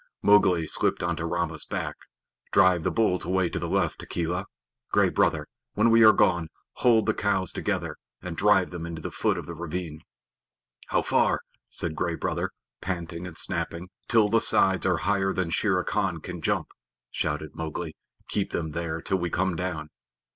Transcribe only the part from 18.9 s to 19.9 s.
till we come down."